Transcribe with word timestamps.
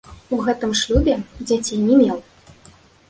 У 0.35 0.37
гэтым 0.45 0.71
шлюбе 0.79 1.15
дзяцей 1.49 1.79
не 1.91 1.99
меў. 2.01 2.17